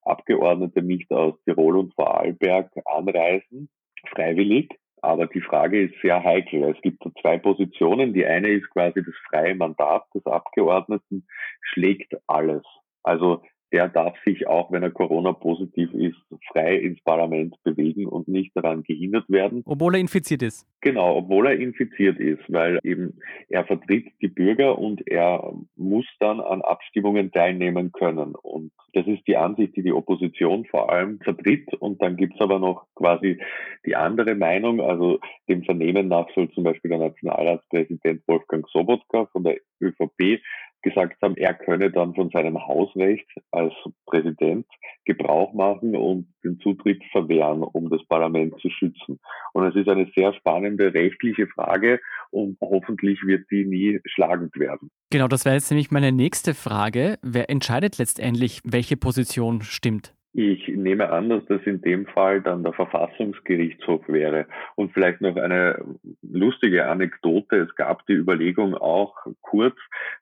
Abgeordnete 0.04 0.82
nicht 0.82 1.12
aus 1.12 1.34
Tirol 1.46 1.78
und 1.78 1.94
Vorarlberg 1.96 2.72
anreisen, 2.86 3.70
freiwillig. 4.10 4.78
Aber 5.02 5.28
die 5.28 5.42
Frage 5.42 5.84
ist 5.84 6.02
sehr 6.02 6.24
heikel. 6.24 6.64
Es 6.64 6.82
gibt 6.82 7.04
so 7.04 7.12
zwei 7.22 7.38
Positionen. 7.38 8.14
Die 8.14 8.26
eine 8.26 8.50
ist 8.50 8.70
quasi 8.72 9.04
das 9.04 9.14
freie 9.30 9.54
Mandat 9.54 10.04
des 10.16 10.26
Abgeordneten 10.26 11.28
schlägt 11.62 12.16
alles. 12.28 12.64
Also 13.04 13.44
der 13.76 13.90
darf 13.90 14.16
sich 14.24 14.48
auch, 14.48 14.72
wenn 14.72 14.84
er 14.84 14.90
Corona-positiv 14.90 15.94
ist, 15.94 16.16
frei 16.54 16.78
ins 16.78 17.02
Parlament 17.04 17.62
bewegen 17.66 18.06
und 18.06 18.30
nicht 18.30 18.56
daran 18.56 18.84
gehindert 18.84 19.26
werden. 19.28 19.64
Obwohl 19.66 19.96
er 19.96 20.00
infiziert 20.00 20.44
ist. 20.44 20.66
Genau, 20.80 21.18
obwohl 21.18 21.48
er 21.48 21.60
infiziert 21.60 22.18
ist, 22.18 22.42
weil 22.48 22.80
eben 22.84 23.20
er 23.50 23.66
vertritt 23.66 24.06
die 24.22 24.30
Bürger 24.30 24.80
und 24.80 25.06
er 25.10 25.52
muss 25.76 26.06
dann 26.22 26.40
an 26.40 26.62
Abstimmungen 26.62 27.34
teilnehmen 27.34 27.92
können. 27.92 28.36
Und 28.36 28.72
das 28.94 29.06
ist 29.08 29.28
die 29.28 29.36
Ansicht, 29.36 29.76
die 29.76 29.84
die 29.84 29.92
Opposition 29.92 30.64
vor 30.64 30.90
allem 30.90 31.20
vertritt. 31.20 31.74
Und 31.74 32.02
dann 32.02 32.16
gibt's 32.16 32.40
aber 32.40 32.60
noch 32.60 32.86
quasi 32.96 33.42
die 33.86 33.98
andere 33.98 34.36
Meinung. 34.36 34.80
Also 34.80 35.20
dem 35.50 35.64
Vernehmen 35.64 36.08
nach 36.08 36.30
soll 36.34 36.50
zum 36.52 36.64
Beispiel 36.64 36.92
der 36.92 37.00
Nationalratspräsident 37.00 38.26
Wolfgang 38.26 38.66
Sobotka 38.70 39.26
von 39.34 39.44
der 39.44 39.58
ÖVP 39.82 40.40
gesagt 40.86 41.22
haben, 41.22 41.36
er 41.36 41.56
könne 41.56 41.92
dann 41.92 42.14
von 42.14 42.30
seinem 42.30 42.66
Hausrecht 42.66 43.28
als 43.52 43.74
Präsident 44.06 44.68
Gebrauch 45.04 45.54
machen 45.54 45.96
und 45.96 46.28
den 46.44 46.60
Zutritt 46.60 47.04
verwehren, 47.12 47.64
um 47.64 47.90
das 47.90 48.06
Parlament 48.08 48.60
zu 48.62 48.70
schützen. 48.70 49.20
Und 49.54 49.66
es 49.66 49.76
ist 49.76 49.90
eine 49.90 50.10
sehr 50.16 50.34
spannende 50.34 50.94
rechtliche 50.94 51.48
Frage 51.48 52.00
und 52.32 52.58
hoffentlich 52.62 53.20
wird 53.26 53.50
die 53.52 53.66
nie 53.66 54.00
schlagend 54.06 54.58
werden. 54.58 54.90
Genau, 55.12 55.28
das 55.28 55.44
wäre 55.44 55.56
jetzt 55.56 55.70
nämlich 55.72 55.92
meine 55.92 56.12
nächste 56.12 56.54
Frage. 56.54 57.18
Wer 57.22 57.50
entscheidet 57.50 57.98
letztendlich, 57.98 58.62
welche 58.64 58.96
Position 58.96 59.62
stimmt? 59.62 60.15
Ich 60.38 60.68
nehme 60.68 61.12
an, 61.12 61.30
dass 61.30 61.46
das 61.46 61.62
in 61.64 61.80
dem 61.80 62.06
Fall 62.08 62.42
dann 62.42 62.62
der 62.62 62.74
Verfassungsgerichtshof 62.74 64.02
wäre. 64.10 64.48
Und 64.76 64.92
vielleicht 64.92 65.22
noch 65.22 65.38
eine 65.38 65.82
lustige 66.24 66.88
Anekdote. 66.88 67.56
Es 67.56 67.74
gab 67.76 68.06
die 68.08 68.16
Überlegung 68.16 68.76
auch 68.76 69.16
kurz, 69.42 69.78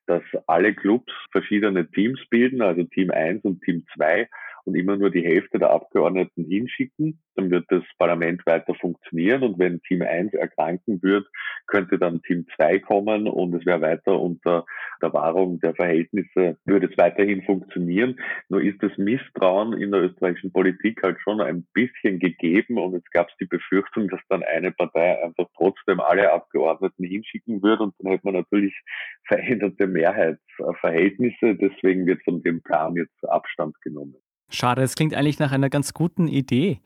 dass 0.05 0.21
alle 0.45 0.75
Clubs 0.75 1.11
verschiedene 1.31 1.89
Teams 1.89 2.19
bilden, 2.29 2.61
also 2.61 2.83
Team 2.83 3.09
1 3.09 3.43
und 3.43 3.63
Team 3.63 3.87
2 3.95 4.29
und 4.65 4.75
immer 4.75 4.97
nur 4.97 5.09
die 5.09 5.23
Hälfte 5.23 5.59
der 5.59 5.71
Abgeordneten 5.71 6.45
hinschicken, 6.45 7.19
dann 7.35 7.51
wird 7.51 7.65
das 7.69 7.83
Parlament 7.97 8.45
weiter 8.45 8.75
funktionieren 8.75 9.43
und 9.43 9.59
wenn 9.59 9.81
Team 9.81 10.01
1 10.01 10.33
erkranken 10.33 11.01
wird, 11.01 11.27
könnte 11.67 11.97
dann 11.97 12.21
Team 12.21 12.45
2 12.55 12.79
kommen 12.79 13.27
und 13.27 13.53
es 13.53 13.65
wäre 13.65 13.81
weiter 13.81 14.19
unter 14.19 14.65
der 15.01 15.13
Wahrung 15.13 15.59
der 15.59 15.75
Verhältnisse, 15.75 16.57
würde 16.65 16.87
es 16.87 16.97
weiterhin 16.97 17.43
funktionieren. 17.43 18.19
Nur 18.49 18.61
ist 18.61 18.81
das 18.81 18.97
Misstrauen 18.97 19.73
in 19.73 19.91
der 19.91 20.03
österreichischen 20.03 20.51
Politik 20.51 21.01
halt 21.03 21.19
schon 21.21 21.41
ein 21.41 21.65
bisschen 21.73 22.19
gegeben 22.19 22.77
und 22.77 22.95
es 22.95 23.03
gab 23.11 23.29
die 23.39 23.45
Befürchtung, 23.45 24.07
dass 24.09 24.21
dann 24.29 24.43
eine 24.43 24.71
Partei 24.71 25.23
einfach 25.23 25.47
trotzdem 25.55 25.99
alle 25.99 26.31
Abgeordneten 26.31 27.03
hinschicken 27.03 27.61
würde 27.61 27.83
und 27.83 27.95
dann 27.99 28.11
hätte 28.11 28.25
man 28.25 28.35
natürlich 28.35 28.73
veränderte 29.27 29.87
Mehrheitsverhältnisse. 29.87 31.55
Deswegen 31.55 32.05
wird 32.05 32.23
von 32.23 32.43
dem 32.43 32.61
Plan 32.61 32.95
jetzt 32.95 33.27
Abstand 33.27 33.79
genommen. 33.81 34.22
Schade, 34.53 34.83
es 34.83 34.95
klingt 34.95 35.15
eigentlich 35.15 35.39
nach 35.39 35.51
einer 35.51 35.69
ganz 35.69 35.93
guten 35.93 36.27
Idee. 36.27 36.79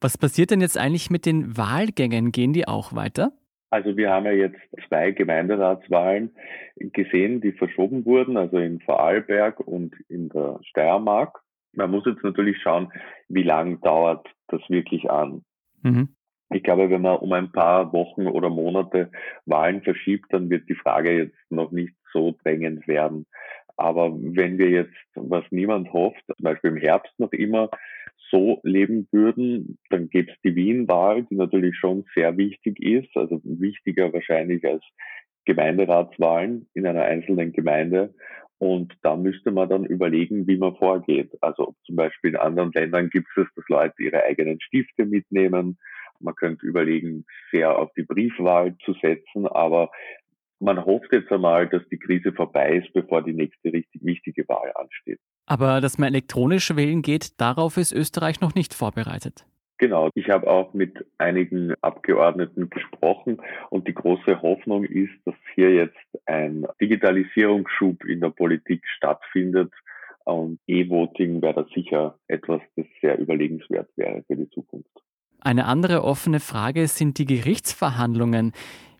Was 0.00 0.18
passiert 0.18 0.50
denn 0.50 0.60
jetzt 0.60 0.78
eigentlich 0.78 1.10
mit 1.10 1.24
den 1.24 1.56
Wahlgängen? 1.56 2.30
Gehen 2.30 2.52
die 2.52 2.68
auch 2.68 2.94
weiter? 2.94 3.32
Also 3.70 3.96
wir 3.96 4.10
haben 4.10 4.26
ja 4.26 4.32
jetzt 4.32 4.58
zwei 4.88 5.12
Gemeinderatswahlen 5.12 6.30
gesehen, 6.76 7.40
die 7.40 7.52
verschoben 7.52 8.04
wurden, 8.04 8.36
also 8.36 8.58
in 8.58 8.80
Vorarlberg 8.80 9.60
und 9.60 9.94
in 10.08 10.28
der 10.28 10.58
Steiermark. 10.62 11.40
Man 11.72 11.90
muss 11.90 12.04
jetzt 12.04 12.24
natürlich 12.24 12.60
schauen, 12.60 12.92
wie 13.28 13.44
lange 13.44 13.78
dauert 13.78 14.26
das 14.48 14.60
wirklich 14.68 15.10
an. 15.10 15.42
Mhm. 15.82 16.08
Ich 16.52 16.64
glaube, 16.64 16.90
wenn 16.90 17.02
man 17.02 17.18
um 17.18 17.32
ein 17.32 17.52
paar 17.52 17.92
Wochen 17.92 18.26
oder 18.26 18.50
Monate 18.50 19.10
Wahlen 19.46 19.82
verschiebt, 19.82 20.26
dann 20.30 20.50
wird 20.50 20.68
die 20.68 20.74
Frage 20.74 21.16
jetzt 21.16 21.38
noch 21.48 21.70
nicht 21.70 21.94
so 22.12 22.34
drängend 22.42 22.88
werden. 22.88 23.26
Aber 23.80 24.14
wenn 24.14 24.58
wir 24.58 24.68
jetzt, 24.68 24.94
was 25.14 25.42
niemand 25.50 25.90
hofft, 25.90 26.22
zum 26.26 26.44
Beispiel 26.44 26.72
im 26.72 26.76
Herbst 26.76 27.18
noch 27.18 27.32
immer 27.32 27.70
so 28.30 28.60
leben 28.62 29.08
würden, 29.10 29.78
dann 29.88 30.10
gäbe 30.10 30.30
es 30.30 30.36
die 30.44 30.54
Wien-Wahl, 30.54 31.24
die 31.30 31.36
natürlich 31.36 31.76
schon 31.76 32.04
sehr 32.14 32.36
wichtig 32.36 32.78
ist, 32.78 33.08
also 33.16 33.40
wichtiger 33.42 34.12
wahrscheinlich 34.12 34.66
als 34.66 34.84
Gemeinderatswahlen 35.46 36.68
in 36.74 36.86
einer 36.86 37.04
einzelnen 37.04 37.52
Gemeinde. 37.52 38.14
Und 38.58 38.92
da 39.00 39.16
müsste 39.16 39.50
man 39.50 39.70
dann 39.70 39.86
überlegen, 39.86 40.46
wie 40.46 40.58
man 40.58 40.76
vorgeht. 40.76 41.32
Also 41.40 41.74
zum 41.86 41.96
Beispiel 41.96 42.32
in 42.32 42.36
anderen 42.36 42.72
Ländern 42.72 43.08
gibt 43.08 43.28
es, 43.34 43.46
dass 43.56 43.64
Leute 43.68 44.02
ihre 44.02 44.22
eigenen 44.24 44.60
Stifte 44.60 45.06
mitnehmen. 45.06 45.78
Man 46.20 46.34
könnte 46.34 46.66
überlegen, 46.66 47.24
sehr 47.50 47.78
auf 47.78 47.90
die 47.96 48.02
Briefwahl 48.02 48.76
zu 48.84 48.92
setzen, 49.00 49.46
aber 49.46 49.90
man 50.60 50.84
hofft 50.84 51.12
jetzt 51.12 51.32
einmal, 51.32 51.68
dass 51.68 51.82
die 51.90 51.98
Krise 51.98 52.32
vorbei 52.32 52.76
ist, 52.76 52.92
bevor 52.92 53.22
die 53.22 53.32
nächste 53.32 53.72
richtig 53.72 54.04
wichtige 54.04 54.46
Wahl 54.48 54.72
ansteht. 54.74 55.18
Aber 55.46 55.80
dass 55.80 55.98
man 55.98 56.08
elektronisch 56.08 56.74
wählen 56.76 57.02
geht, 57.02 57.40
darauf 57.40 57.76
ist 57.76 57.92
Österreich 57.92 58.40
noch 58.40 58.54
nicht 58.54 58.74
vorbereitet. 58.74 59.46
Genau, 59.78 60.10
ich 60.14 60.28
habe 60.28 60.46
auch 60.46 60.74
mit 60.74 61.06
einigen 61.16 61.72
Abgeordneten 61.80 62.68
gesprochen 62.68 63.40
und 63.70 63.88
die 63.88 63.94
große 63.94 64.42
Hoffnung 64.42 64.84
ist, 64.84 65.14
dass 65.24 65.34
hier 65.54 65.72
jetzt 65.72 65.96
ein 66.26 66.66
Digitalisierungsschub 66.82 68.04
in 68.04 68.20
der 68.20 68.28
Politik 68.28 68.86
stattfindet 68.86 69.72
und 70.24 70.60
E-Voting 70.66 71.40
wäre 71.40 71.54
da 71.54 71.66
sicher 71.74 72.18
etwas, 72.28 72.60
das 72.76 72.84
sehr 73.00 73.18
überlegenswert 73.18 73.88
wäre 73.96 74.22
für 74.26 74.36
die 74.36 74.50
Zukunft. 74.50 74.90
Eine 75.40 75.64
andere 75.64 76.04
offene 76.04 76.40
Frage 76.40 76.86
sind 76.86 77.16
die 77.16 77.24
Gerichtsverhandlungen. 77.24 78.52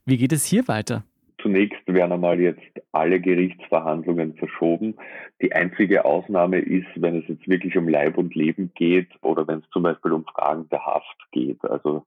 Wie 0.05 0.17
geht 0.17 0.33
es 0.33 0.45
hier 0.45 0.67
weiter? 0.67 1.03
Zunächst 1.41 1.81
werden 1.87 2.11
einmal 2.11 2.39
jetzt 2.39 2.61
alle 2.91 3.19
Gerichtsverhandlungen 3.19 4.35
verschoben. 4.35 4.95
Die 5.41 5.53
einzige 5.53 6.05
Ausnahme 6.05 6.59
ist, 6.59 6.87
wenn 6.95 7.17
es 7.17 7.27
jetzt 7.27 7.47
wirklich 7.47 7.77
um 7.77 7.87
Leib 7.87 8.17
und 8.17 8.35
Leben 8.35 8.71
geht 8.75 9.09
oder 9.21 9.47
wenn 9.47 9.59
es 9.59 9.69
zum 9.71 9.83
Beispiel 9.83 10.11
um 10.11 10.25
Fragen 10.25 10.69
der 10.69 10.85
Haft 10.85 11.17
geht. 11.31 11.63
Also 11.63 12.05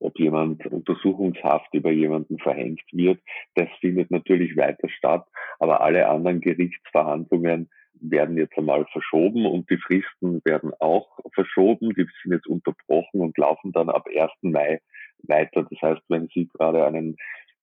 ob 0.00 0.18
jemand 0.18 0.66
Untersuchungshaft 0.66 1.72
über 1.72 1.90
jemanden 1.90 2.38
verhängt 2.38 2.82
wird. 2.92 3.20
Das 3.54 3.68
findet 3.80 4.10
natürlich 4.10 4.56
weiter 4.56 4.88
statt. 4.88 5.26
Aber 5.58 5.80
alle 5.80 6.08
anderen 6.08 6.40
Gerichtsverhandlungen 6.40 7.70
werden 8.00 8.36
jetzt 8.36 8.58
einmal 8.58 8.84
verschoben 8.92 9.46
und 9.46 9.70
die 9.70 9.78
Fristen 9.78 10.42
werden 10.44 10.72
auch 10.80 11.08
verschoben. 11.32 11.90
Die 11.94 12.06
sind 12.22 12.32
jetzt 12.32 12.46
unterbrochen 12.46 13.20
und 13.20 13.38
laufen 13.38 13.72
dann 13.72 13.88
ab 13.88 14.06
1. 14.14 14.30
Mai 14.42 14.80
weiter. 15.22 15.66
Das 15.70 15.80
heißt, 15.80 16.02
wenn 16.08 16.28
Sie 16.34 16.48
gerade 16.48 16.84
einen 16.84 17.16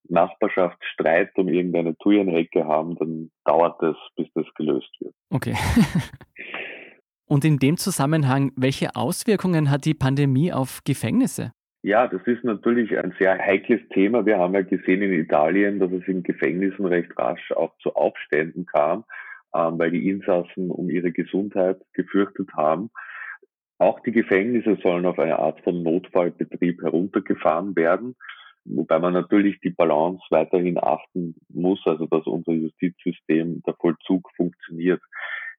Nachbarschaftsstreit 0.08 1.30
um 1.36 1.48
irgendeine 1.48 1.96
Thujenhecke 1.96 2.64
haben, 2.64 2.96
dann 2.96 3.30
dauert 3.44 3.82
es, 3.82 3.96
bis 4.16 4.28
das 4.34 4.46
gelöst 4.54 4.90
wird. 5.00 5.14
Okay. 5.30 5.54
Und 7.26 7.44
in 7.44 7.58
dem 7.58 7.78
Zusammenhang, 7.78 8.52
welche 8.56 8.94
Auswirkungen 8.94 9.70
hat 9.70 9.86
die 9.86 9.94
Pandemie 9.94 10.52
auf 10.52 10.80
Gefängnisse? 10.84 11.52
Ja, 11.82 12.06
das 12.06 12.22
ist 12.26 12.44
natürlich 12.44 12.96
ein 12.96 13.14
sehr 13.18 13.38
heikles 13.38 13.80
Thema. 13.88 14.24
Wir 14.24 14.38
haben 14.38 14.54
ja 14.54 14.62
gesehen 14.62 15.02
in 15.02 15.12
Italien, 15.14 15.80
dass 15.80 15.90
es 15.90 16.06
in 16.06 16.22
Gefängnissen 16.22 16.86
recht 16.86 17.10
rasch 17.18 17.50
auch 17.52 17.76
zu 17.78 17.94
Aufständen 17.96 18.66
kam, 18.66 19.04
ähm, 19.54 19.78
weil 19.78 19.90
die 19.90 20.08
Insassen 20.08 20.70
um 20.70 20.90
ihre 20.90 21.10
Gesundheit 21.10 21.80
gefürchtet 21.92 22.50
haben. 22.54 22.90
Auch 23.78 23.98
die 24.00 24.12
Gefängnisse 24.12 24.78
sollen 24.80 25.06
auf 25.06 25.18
eine 25.18 25.40
Art 25.40 25.60
von 25.62 25.82
Notfallbetrieb 25.82 26.82
heruntergefahren 26.82 27.74
werden. 27.74 28.14
Wobei 28.64 28.98
man 28.98 29.12
natürlich 29.12 29.60
die 29.60 29.70
Balance 29.70 30.22
weiterhin 30.30 30.78
achten 30.78 31.34
muss, 31.48 31.80
also 31.84 32.06
dass 32.06 32.26
unser 32.26 32.52
Justizsystem, 32.52 33.62
der 33.66 33.74
Vollzug 33.74 34.30
funktioniert. 34.36 35.02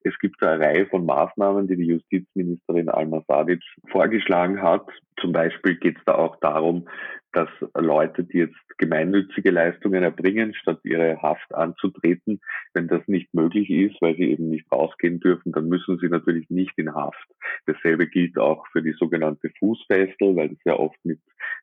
Es 0.06 0.18
gibt 0.18 0.42
eine 0.42 0.62
Reihe 0.62 0.86
von 0.86 1.06
Maßnahmen, 1.06 1.66
die 1.66 1.76
die 1.76 1.86
Justizministerin 1.86 2.90
Alma 2.90 3.24
Sadic 3.26 3.62
vorgeschlagen 3.90 4.60
hat. 4.60 4.86
Zum 5.18 5.32
Beispiel 5.32 5.76
geht 5.76 5.96
es 5.96 6.04
da 6.04 6.14
auch 6.16 6.36
darum, 6.40 6.86
dass 7.32 7.48
Leute, 7.74 8.22
die 8.22 8.38
jetzt 8.38 8.54
gemeinnützige 8.76 9.50
Leistungen 9.50 10.02
erbringen, 10.02 10.54
statt 10.54 10.80
ihre 10.84 11.22
Haft 11.22 11.54
anzutreten, 11.54 12.40
wenn 12.74 12.86
das 12.86 13.00
nicht 13.06 13.32
möglich 13.32 13.70
ist, 13.70 14.00
weil 14.02 14.14
sie 14.16 14.30
eben 14.30 14.50
nicht 14.50 14.70
rausgehen 14.70 15.20
dürfen, 15.20 15.52
dann 15.52 15.68
müssen 15.68 15.98
sie 15.98 16.08
natürlich 16.08 16.50
nicht 16.50 16.76
in 16.76 16.94
Haft. 16.94 17.26
Dasselbe 17.64 18.06
gilt 18.06 18.38
auch 18.38 18.66
für 18.72 18.82
die 18.82 18.94
sogenannte 18.98 19.50
Fußfessel, 19.58 20.36
weil 20.36 20.50
das 20.50 20.58
ja 20.66 20.78
oft 20.78 20.98
mit 21.04 21.18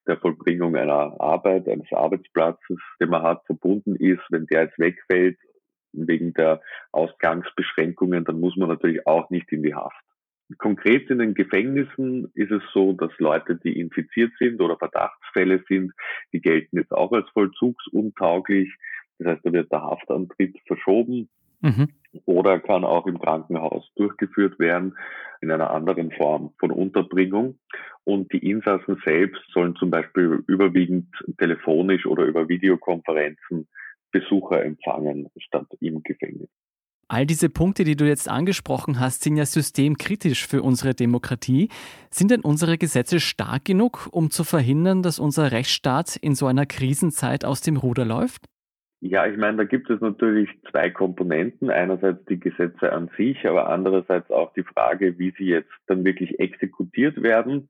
der 0.08 0.18
Vollbringung 0.18 0.76
einer 0.76 1.16
Arbeit, 1.20 1.70
eines 1.70 1.92
Arbeitsplatzes, 1.92 2.80
den 3.00 3.10
man 3.10 3.22
hat, 3.22 3.46
verbunden 3.46 3.96
ist. 3.96 4.24
Wenn 4.30 4.48
der 4.48 4.64
jetzt 4.64 4.80
wegfällt 4.80 5.38
wegen 5.94 6.34
der 6.34 6.62
Ausgangsbeschränkungen, 6.92 8.26
dann 8.26 8.40
muss 8.40 8.56
man 8.56 8.70
natürlich 8.70 9.06
auch 9.08 9.30
nicht 9.30 9.52
in 9.52 9.64
die 9.64 9.76
Haft. 9.76 10.02
Konkret 10.58 11.10
in 11.10 11.20
den 11.20 11.34
Gefängnissen 11.34 12.32
ist 12.34 12.52
es 12.52 12.62
so, 12.74 12.94
dass 12.94 13.12
Leute, 13.20 13.56
die 13.56 13.80
infiziert 13.80 14.32
sind 14.40 14.62
oder 14.62 14.78
Verdachtsfälle 14.78 15.64
sind, 15.68 15.94
die 16.34 16.42
gelten 16.42 16.78
jetzt 16.78 16.92
auch 16.92 17.12
als 17.12 17.30
vollzugsuntauglich. 17.30 18.70
Das 19.20 19.28
heißt, 19.28 19.46
da 19.46 19.54
wird 19.54 19.72
der 19.72 19.84
Haftantritt 19.84 20.58
verschoben 20.66 21.30
mhm. 21.62 21.90
oder 22.26 22.60
kann 22.60 22.84
auch 22.84 23.08
im 23.08 23.20
Krankenhaus 23.20 23.90
durchgeführt 23.96 24.60
werden 24.60 24.98
in 25.42 25.52
einer 25.52 25.72
anderen 25.72 26.12
Form 26.12 26.54
von 26.60 26.72
Unterbringung. 26.72 27.60
Und 28.04 28.34
die 28.34 28.50
Insassen 28.50 29.02
selbst 29.06 29.42
sollen 29.54 29.76
zum 29.76 29.92
Beispiel 29.92 30.44
überwiegend 30.48 31.08
telefonisch 31.38 32.06
oder 32.06 32.26
über 32.26 32.50
Videokonferenzen 32.50 33.68
Besucher 34.12 34.64
empfangen 34.64 35.30
statt 35.38 35.68
im 35.80 36.04
Gefängnis. 36.04 36.50
All 37.08 37.26
diese 37.26 37.50
Punkte, 37.50 37.84
die 37.84 37.98
du 37.98 38.06
jetzt 38.06 38.30
angesprochen 38.30 39.02
hast, 39.02 39.24
sind 39.24 39.36
ja 39.36 39.46
systemkritisch 39.46 40.48
für 40.48 40.62
unsere 40.62 40.94
Demokratie. 40.94 41.68
Sind 42.10 42.32
denn 42.32 42.40
unsere 42.40 42.78
Gesetze 42.78 43.20
stark 43.20 43.66
genug, 43.66 44.08
um 44.14 44.32
zu 44.32 44.46
verhindern, 44.46 45.04
dass 45.04 45.20
unser 45.20 45.52
Rechtsstaat 45.52 46.16
in 46.16 46.36
so 46.36 46.48
einer 46.48 46.66
Krisenzeit 46.66 47.44
aus 47.44 47.60
dem 47.60 47.76
Ruder 47.76 48.06
läuft? 48.06 48.46
Ja, 49.02 49.26
ich 49.26 49.36
meine, 49.36 49.58
da 49.58 49.64
gibt 49.66 49.90
es 49.90 50.00
natürlich 50.00 50.48
zwei 50.70 50.90
Komponenten. 50.90 51.70
Einerseits 51.70 52.24
die 52.30 52.40
Gesetze 52.40 52.94
an 52.94 53.10
sich, 53.18 53.46
aber 53.46 53.68
andererseits 53.68 54.32
auch 54.32 54.54
die 54.54 54.64
Frage, 54.64 55.20
wie 55.20 55.34
sie 55.38 55.48
jetzt 55.48 55.74
dann 55.88 56.06
wirklich 56.06 56.40
exekutiert 56.40 57.22
werden. 57.22 57.68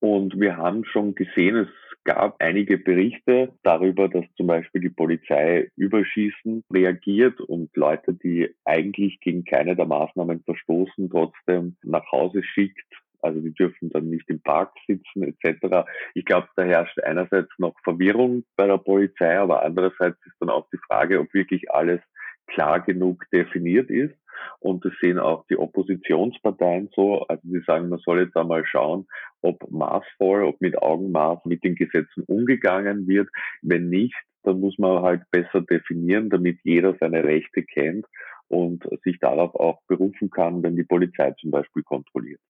Und 0.00 0.40
wir 0.40 0.56
haben 0.56 0.86
schon 0.86 1.14
gesehen, 1.14 1.56
es 1.56 1.68
gab 2.08 2.36
einige 2.38 2.78
Berichte 2.78 3.52
darüber, 3.62 4.08
dass 4.08 4.24
zum 4.38 4.46
Beispiel 4.46 4.80
die 4.80 4.88
Polizei 4.88 5.70
überschießen 5.76 6.64
reagiert 6.72 7.38
und 7.38 7.68
Leute, 7.76 8.14
die 8.14 8.48
eigentlich 8.64 9.20
gegen 9.20 9.44
keine 9.44 9.76
der 9.76 9.84
Maßnahmen 9.84 10.42
verstoßen, 10.42 11.10
trotzdem 11.10 11.76
nach 11.82 12.10
Hause 12.10 12.42
schickt. 12.42 12.86
Also 13.20 13.40
die 13.40 13.52
dürfen 13.52 13.90
dann 13.90 14.08
nicht 14.08 14.26
im 14.30 14.40
Park 14.40 14.72
sitzen 14.86 15.22
etc. 15.22 15.86
Ich 16.14 16.24
glaube, 16.24 16.48
da 16.56 16.62
herrscht 16.62 16.98
einerseits 17.00 17.50
noch 17.58 17.74
Verwirrung 17.84 18.44
bei 18.56 18.66
der 18.66 18.78
Polizei, 18.78 19.38
aber 19.38 19.62
andererseits 19.62 20.16
ist 20.24 20.36
dann 20.40 20.48
auch 20.48 20.66
die 20.72 20.80
Frage, 20.86 21.20
ob 21.20 21.34
wirklich 21.34 21.70
alles 21.70 22.00
klar 22.46 22.80
genug 22.80 23.22
definiert 23.34 23.90
ist. 23.90 24.14
Und 24.60 24.84
das 24.84 24.92
sehen 25.00 25.18
auch 25.18 25.46
die 25.48 25.58
Oppositionsparteien 25.58 26.90
so. 26.94 27.26
Also 27.26 27.42
sie 27.44 27.60
sagen, 27.66 27.88
man 27.88 28.00
soll 28.00 28.20
jetzt 28.20 28.36
einmal 28.36 28.64
schauen, 28.66 29.06
ob 29.42 29.70
maßvoll, 29.70 30.44
ob 30.44 30.60
mit 30.60 30.80
Augenmaß 30.80 31.44
mit 31.44 31.64
den 31.64 31.74
Gesetzen 31.74 32.24
umgegangen 32.26 33.06
wird. 33.06 33.28
Wenn 33.62 33.88
nicht, 33.88 34.16
dann 34.42 34.60
muss 34.60 34.78
man 34.78 35.02
halt 35.02 35.22
besser 35.30 35.60
definieren, 35.62 36.30
damit 36.30 36.58
jeder 36.62 36.96
seine 36.98 37.24
Rechte 37.24 37.62
kennt 37.62 38.06
und 38.48 38.84
sich 39.04 39.18
darauf 39.20 39.54
auch 39.54 39.80
berufen 39.86 40.30
kann, 40.30 40.62
wenn 40.62 40.76
die 40.76 40.84
Polizei 40.84 41.32
zum 41.40 41.50
Beispiel 41.50 41.82
kontrolliert. 41.82 42.40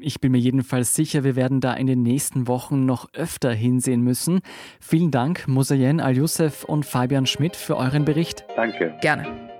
Ich 0.00 0.20
bin 0.20 0.32
mir 0.32 0.38
jedenfalls 0.38 0.94
sicher, 0.94 1.24
wir 1.24 1.34
werden 1.34 1.60
da 1.60 1.74
in 1.74 1.88
den 1.88 2.02
nächsten 2.02 2.46
Wochen 2.46 2.86
noch 2.86 3.12
öfter 3.14 3.52
hinsehen 3.52 4.02
müssen. 4.02 4.40
Vielen 4.80 5.10
Dank, 5.10 5.48
Mosayen 5.48 6.00
Al-Youssef 6.00 6.64
und 6.64 6.86
Fabian 6.86 7.26
Schmidt, 7.26 7.56
für 7.56 7.76
euren 7.76 8.04
Bericht. 8.04 8.44
Danke. 8.54 8.94
Gerne. 9.00 9.57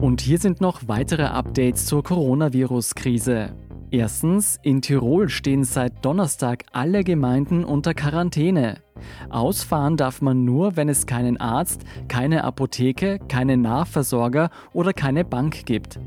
Und 0.00 0.20
hier 0.20 0.38
sind 0.38 0.60
noch 0.60 0.88
weitere 0.88 1.22
Updates 1.22 1.86
zur 1.86 2.02
Coronavirus-Krise. 2.02 3.54
Erstens, 3.90 4.58
in 4.62 4.82
Tirol 4.82 5.30
stehen 5.30 5.64
seit 5.64 6.04
Donnerstag 6.04 6.64
alle 6.72 7.02
Gemeinden 7.02 7.64
unter 7.64 7.94
Quarantäne. 7.94 8.82
Ausfahren 9.30 9.96
darf 9.96 10.20
man 10.20 10.44
nur, 10.44 10.76
wenn 10.76 10.90
es 10.90 11.06
keinen 11.06 11.38
Arzt, 11.38 11.82
keine 12.08 12.44
Apotheke, 12.44 13.18
keine 13.28 13.56
Nahversorger 13.56 14.50
oder 14.74 14.92
keine 14.92 15.24
Bank 15.24 15.64
gibt. 15.64 15.98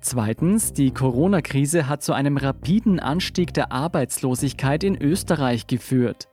Zweitens, 0.00 0.72
die 0.72 0.92
Corona-Krise 0.92 1.88
hat 1.88 2.02
zu 2.02 2.12
einem 2.12 2.36
rapiden 2.36 3.00
Anstieg 3.00 3.52
der 3.52 3.72
Arbeitslosigkeit 3.72 4.84
in 4.84 5.00
Österreich 5.00 5.66
geführt. 5.66 6.28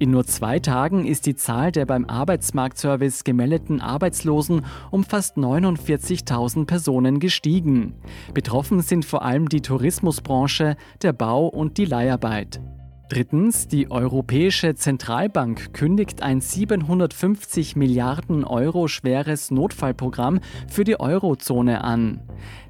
In 0.00 0.10
nur 0.10 0.24
zwei 0.24 0.58
Tagen 0.58 1.06
ist 1.06 1.26
die 1.26 1.36
Zahl 1.36 1.70
der 1.70 1.86
beim 1.86 2.06
Arbeitsmarktservice 2.06 3.22
gemeldeten 3.22 3.80
Arbeitslosen 3.80 4.66
um 4.90 5.04
fast 5.04 5.36
49.000 5.36 6.66
Personen 6.66 7.20
gestiegen. 7.20 7.94
Betroffen 8.34 8.80
sind 8.80 9.04
vor 9.04 9.22
allem 9.22 9.48
die 9.48 9.62
Tourismusbranche, 9.62 10.76
der 11.02 11.12
Bau 11.12 11.46
und 11.46 11.78
die 11.78 11.84
Leiharbeit. 11.84 12.60
Drittens, 13.10 13.68
die 13.68 13.90
Europäische 13.90 14.74
Zentralbank 14.76 15.74
kündigt 15.74 16.22
ein 16.22 16.40
750 16.40 17.76
Milliarden 17.76 18.44
Euro 18.44 18.88
schweres 18.88 19.50
Notfallprogramm 19.50 20.40
für 20.68 20.84
die 20.84 20.98
Eurozone 20.98 21.84
an. 21.84 22.22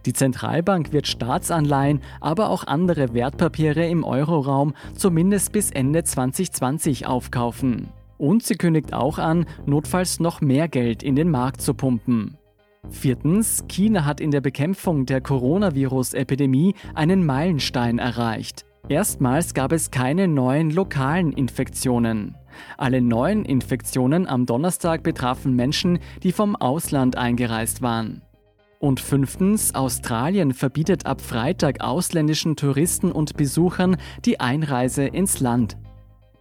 Die 0.06 0.12
Zentralbank 0.12 0.92
wird 0.92 1.06
Staatsanleihen, 1.06 2.00
aber 2.20 2.50
auch 2.50 2.66
andere 2.66 3.14
Wertpapiere 3.14 3.86
im 3.86 4.02
Euroraum 4.02 4.74
zumindest 4.96 5.52
bis 5.52 5.70
Ende 5.70 6.02
2020 6.02 7.06
aufkaufen. 7.06 7.88
Und 8.18 8.42
sie 8.42 8.56
kündigt 8.56 8.92
auch 8.92 9.18
an, 9.18 9.46
notfalls 9.66 10.18
noch 10.18 10.40
mehr 10.40 10.66
Geld 10.66 11.04
in 11.04 11.14
den 11.14 11.30
Markt 11.30 11.60
zu 11.60 11.74
pumpen. 11.74 12.36
Viertens, 12.90 13.64
China 13.68 14.04
hat 14.04 14.20
in 14.20 14.32
der 14.32 14.40
Bekämpfung 14.40 15.06
der 15.06 15.20
Coronavirus-Epidemie 15.20 16.74
einen 16.94 17.24
Meilenstein 17.24 17.98
erreicht. 17.98 18.66
Erstmals 18.88 19.54
gab 19.54 19.72
es 19.72 19.90
keine 19.90 20.28
neuen 20.28 20.70
lokalen 20.70 21.32
Infektionen. 21.32 22.36
Alle 22.76 23.00
neuen 23.00 23.46
Infektionen 23.46 24.28
am 24.28 24.44
Donnerstag 24.44 25.02
betrafen 25.02 25.56
Menschen, 25.56 26.00
die 26.22 26.32
vom 26.32 26.54
Ausland 26.54 27.16
eingereist 27.16 27.80
waren. 27.80 28.20
Und 28.78 29.00
fünftens, 29.00 29.74
Australien 29.74 30.52
verbietet 30.52 31.06
ab 31.06 31.22
Freitag 31.22 31.80
ausländischen 31.80 32.56
Touristen 32.56 33.10
und 33.10 33.38
Besuchern 33.38 33.96
die 34.26 34.40
Einreise 34.40 35.04
ins 35.04 35.40
Land. 35.40 35.78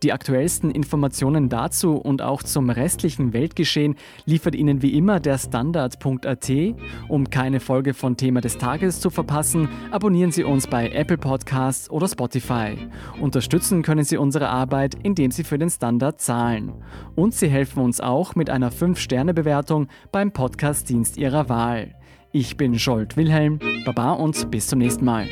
Die 0.04 0.12
aktuellsten 0.12 0.70
Informationen 0.70 1.48
dazu 1.48 1.96
und 1.96 2.22
auch 2.22 2.44
zum 2.44 2.70
restlichen 2.70 3.32
Weltgeschehen 3.32 3.96
liefert 4.26 4.54
Ihnen 4.54 4.82
wie 4.82 4.98
immer 4.98 5.22
der 5.22 5.38
Standard.at. 5.38 6.52
Um 7.08 7.30
keine 7.30 7.62
Folge 7.62 7.94
von 7.94 8.18
Thema 8.18 8.42
des 8.42 8.58
Tages 8.58 9.00
zu 9.00 9.10
verpassen, 9.10 9.70
abonnieren 9.92 10.34
Sie 10.34 10.44
uns 10.44 10.68
bei 10.68 10.90
Apple 10.90 11.18
Podcasts 11.18 11.90
oder 11.90 12.10
Spotify. 12.10 12.76
Unterstützen 13.22 13.82
können 13.82 14.04
Sie 14.04 14.18
unsere 14.18 14.50
Arbeit, 14.50 14.96
indem 15.04 15.32
Sie 15.32 15.46
für 15.46 15.58
den 15.58 15.70
Standard 15.70 16.20
zahlen. 16.20 16.74
Und 17.16 17.34
Sie 17.34 17.48
helfen 17.48 17.82
uns 17.82 18.02
auch 18.02 18.36
mit 18.36 18.50
einer 18.50 18.74
5-Sterne-Bewertung 18.74 19.88
beim 20.12 20.34
Podcast-Dienst 20.34 21.16
Ihrer 21.16 21.48
Wahl. 21.48 21.96
Ich 22.34 22.58
bin 22.58 22.78
Scholt 22.78 23.16
Wilhelm, 23.16 23.60
Baba 23.86 24.12
und 24.14 24.52
bis 24.52 24.68
zum 24.68 24.80
nächsten 24.80 25.06
Mal. 25.06 25.30